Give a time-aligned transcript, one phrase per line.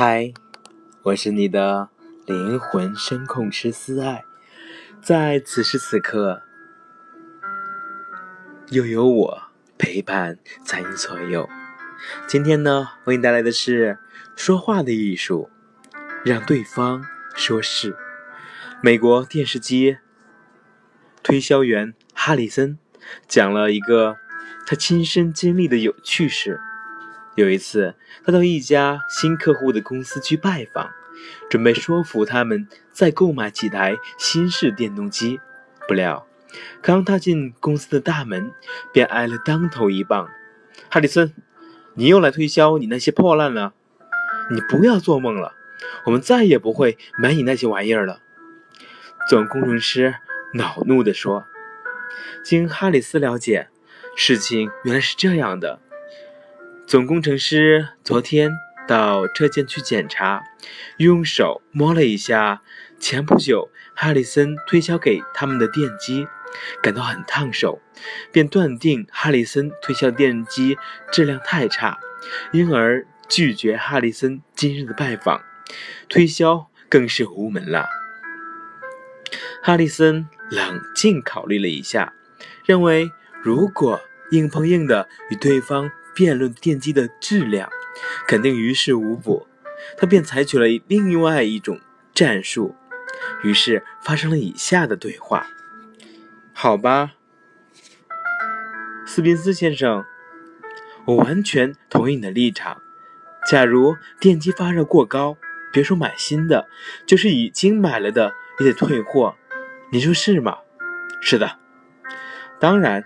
[0.00, 0.32] 嗨，
[1.02, 1.88] 我是你的
[2.24, 4.24] 灵魂声控师思爱，
[5.02, 6.40] 在此时此刻，
[8.68, 9.42] 又有我
[9.76, 11.48] 陪伴在你左右。
[12.28, 13.98] 今天呢，为你带来的是
[14.36, 15.50] 说话的艺术，
[16.24, 17.04] 让对方
[17.34, 17.96] 说是。
[18.80, 19.98] 美国电视机
[21.24, 22.78] 推销员哈里森
[23.26, 24.16] 讲了一个
[24.64, 26.60] 他亲身经历的有趣事。
[27.38, 30.90] 有一次，他到一家新客户的公司去拜访，
[31.48, 35.38] 准备说服他们再购买几台新式电动机。
[35.86, 36.26] 不料，
[36.82, 38.50] 刚踏进公司的大门，
[38.92, 40.28] 便挨了当头一棒。
[40.90, 41.32] 哈里森，
[41.94, 43.72] 你又来推销你那些破烂了？
[44.50, 45.54] 你不要做梦了，
[46.06, 48.20] 我们再也不会买你那些玩意儿了。
[49.30, 50.16] 总工程师
[50.54, 51.46] 恼怒地说。
[52.42, 53.68] 经哈里斯了解，
[54.16, 55.78] 事情原来是这样的。
[56.88, 58.50] 总工程师昨天
[58.86, 60.42] 到车间去检查，
[60.96, 62.62] 用手摸了一下
[62.98, 66.26] 前不久哈里森推销给他们的电机，
[66.82, 67.82] 感到很烫手，
[68.32, 70.78] 便断定哈里森推销电机
[71.12, 71.98] 质量太差，
[72.52, 75.42] 因而拒绝哈里森今日的拜访，
[76.08, 77.86] 推销更是无门了。
[79.62, 82.14] 哈里森冷静考虑了一下，
[82.64, 83.10] 认为
[83.42, 85.90] 如果硬碰硬的与对方。
[86.18, 87.70] 辩论电机的质量，
[88.26, 89.46] 肯定于事无补。
[89.96, 91.78] 他便采取了另外一种
[92.12, 92.74] 战术，
[93.44, 95.46] 于是发生了以下的对话
[96.52, 97.12] ：“好吧，
[99.06, 100.04] 斯宾斯先生，
[101.04, 102.82] 我完全同意你的立场。
[103.48, 105.36] 假如电机发热过高，
[105.72, 106.66] 别说买新的，
[107.06, 109.36] 就是已经买了的也得退货。
[109.92, 110.58] 你说是吗？
[111.22, 111.60] 是的，
[112.58, 113.04] 当然。”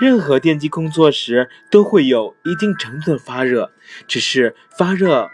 [0.00, 3.70] 任何电机工作时都会有一定程度的发热，
[4.08, 5.30] 只是发热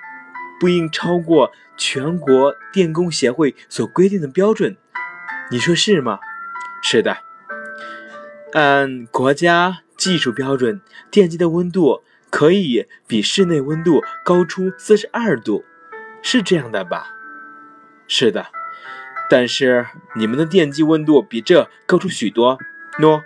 [0.60, 4.76] 不应超过全国电工协会所规定的标准。
[5.50, 6.18] 你说是吗？
[6.82, 7.18] 是的。
[8.52, 10.80] 按国家技术标准，
[11.10, 15.64] 电机的温度可以比室内温度高出四十二度，
[16.20, 17.14] 是这样的吧？
[18.06, 18.46] 是的。
[19.30, 19.86] 但是
[20.16, 22.58] 你们的电机温度比这高出许多，
[22.98, 23.22] 喏。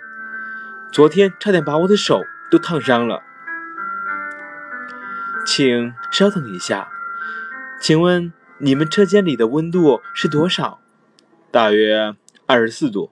[0.93, 2.21] 昨天差点把我的手
[2.51, 3.23] 都烫伤了，
[5.43, 6.87] 请稍等一下。
[7.81, 10.79] 请问你们车间里的温度是多少？
[11.49, 12.15] 大约
[12.45, 13.09] 二十四度。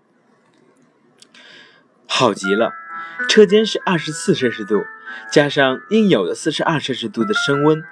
[2.05, 2.71] 好极了，
[3.27, 4.83] 车间是二十四摄氏度，
[5.31, 7.83] 加上应有的四十二摄氏度的升温，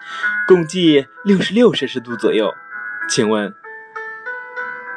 [0.47, 2.53] 共计六十六摄氏度左右。
[3.09, 3.55] 请问，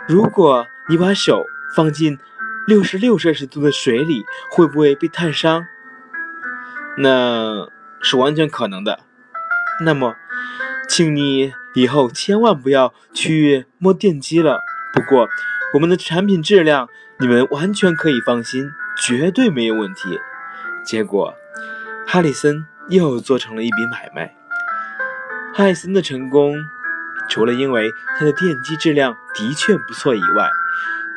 [0.06, 2.19] 如果你把手放进……
[2.66, 5.66] 六十六摄氏度的水里会不会被烫伤？
[6.96, 7.66] 那
[8.00, 9.00] 是完全可能的。
[9.84, 10.14] 那么，
[10.88, 14.60] 请你以后千万不要去摸电机了。
[14.94, 15.28] 不过，
[15.74, 18.70] 我们的产品质量你们完全可以放心，
[19.02, 20.20] 绝对没有问题。
[20.84, 21.34] 结果，
[22.06, 24.36] 哈里森又做成了一笔买卖。
[25.52, 26.54] 哈里森的成功，
[27.28, 30.50] 除了因为他的电机质量的确不错以外，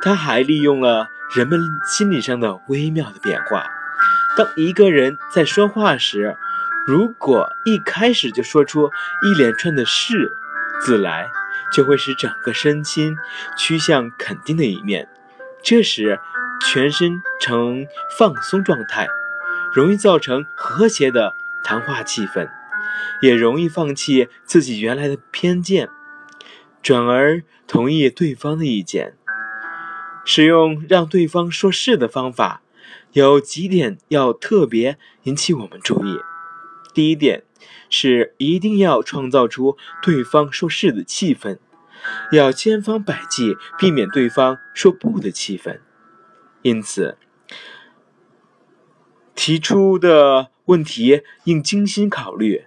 [0.01, 1.11] 他还利用了。
[1.35, 3.65] 人们心理上的微妙的变化。
[4.37, 6.37] 当一个人在说话时，
[6.87, 8.89] 如果一开始就说出
[9.21, 10.31] 一连串的“是”
[10.79, 11.29] 字来，
[11.73, 13.17] 就会使整个身心
[13.57, 15.09] 趋向肯定的一面。
[15.61, 16.19] 这时，
[16.65, 17.85] 全身呈
[18.17, 19.07] 放松状态，
[19.73, 21.33] 容易造成和谐的
[21.65, 22.49] 谈话气氛，
[23.21, 25.89] 也容易放弃自己原来的偏见，
[26.81, 29.17] 转而同意对方的意见。
[30.25, 32.61] 使用让对方说是的方法，
[33.13, 36.17] 有几点要特别引起我们注意。
[36.93, 37.43] 第一点
[37.89, 41.59] 是一定要创造出对方说是的气氛，
[42.31, 45.79] 要千方百计避免对方说不的气氛。
[46.63, 47.17] 因此，
[49.35, 52.65] 提出的问题应精心考虑，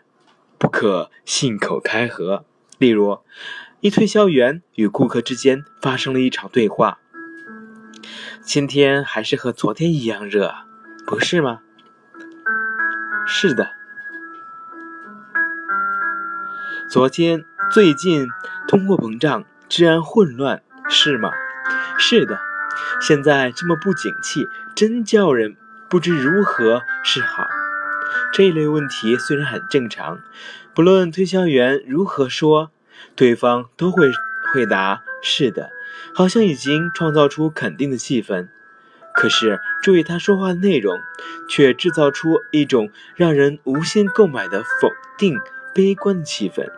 [0.58, 2.44] 不可信口开河。
[2.78, 3.18] 例如，
[3.80, 7.00] 一推销员与顾客之间发生了一场对话。
[8.48, 10.54] 今天还是和昨天一样热，
[11.06, 11.60] 不是吗？
[13.26, 13.68] 是的。
[16.88, 18.26] 昨天最近
[18.66, 21.30] 通货膨胀，治安混乱，是吗？
[21.98, 22.40] 是的。
[23.02, 25.54] 现在这么不景气，真叫人
[25.90, 27.46] 不知如何是好。
[28.32, 30.20] 这一类问题虽然很正常，
[30.72, 32.70] 不论推销员如何说，
[33.14, 34.10] 对方都会
[34.54, 35.70] 回答是的。
[36.14, 38.48] 好像已经创造出肯定的气氛，
[39.14, 41.00] 可是注意他说话的内容，
[41.48, 45.38] 却制造出一种让人无限购买的否定、
[45.74, 46.70] 悲观的气氛。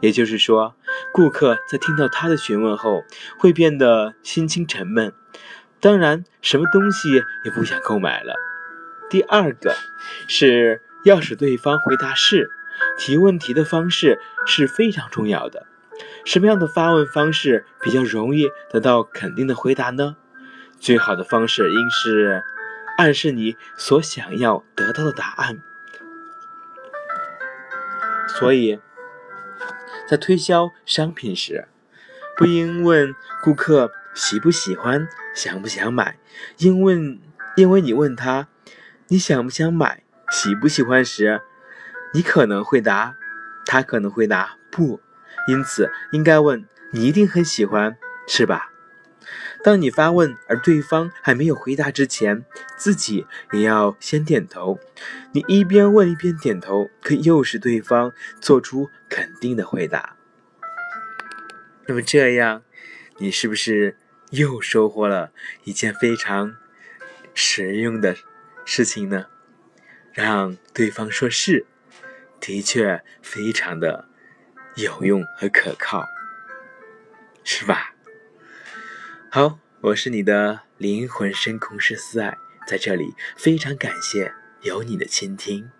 [0.00, 0.74] 也就是说，
[1.12, 3.04] 顾客在听到他的询问后，
[3.38, 5.14] 会变得心情沉闷，
[5.80, 7.08] 当然什么东西
[7.44, 8.34] 也不想购买了。
[9.08, 9.74] 第二个
[10.28, 12.50] 是要使对方回答是，
[12.98, 15.66] 提问题的方式是非常重要的。
[16.24, 20.16] 什么样的发问方式比较容易得到肯定的回答呢？
[20.80, 22.42] 最好的方式应是
[22.98, 25.62] 暗示你所想要得到的答案。
[28.26, 28.80] 所以，
[30.08, 31.68] 在推销商品时，
[32.36, 36.18] 不应问顾客喜不喜欢、想不想买，
[36.58, 37.20] 应问，
[37.56, 38.48] 因为你问他
[39.08, 41.42] 你想不想买、喜不喜欢时，
[42.12, 43.14] 你可能会答，
[43.66, 45.00] 他可能会答不。
[45.46, 47.96] 因此，应该问你一定很喜欢，
[48.26, 48.70] 是吧？
[49.62, 52.44] 当你发问而对方还没有回答之前，
[52.76, 54.78] 自己也要先点头。
[55.32, 60.16] 你一边问一边点头，可以诱使对方做出肯定的回答。
[61.86, 62.62] 那么这样，
[63.18, 63.96] 你是不是
[64.30, 65.32] 又收获了
[65.64, 66.56] 一件非常
[67.32, 68.16] 实用的
[68.66, 69.26] 事情呢？
[70.12, 71.66] 让对方说是，
[72.38, 74.08] 的确非常的。
[74.76, 76.04] 有用和可靠，
[77.44, 77.94] 是吧？
[79.30, 82.36] 好，我是你的灵魂深空师思爱，
[82.66, 84.32] 在这里非常感谢
[84.62, 85.70] 有你的倾听。